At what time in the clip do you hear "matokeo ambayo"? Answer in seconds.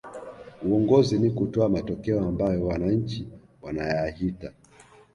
1.69-2.65